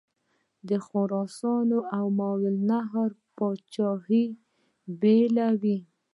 [0.69, 4.23] د خراسان او ماوراءالنهر پاچهي
[5.01, 5.77] بېلې وې.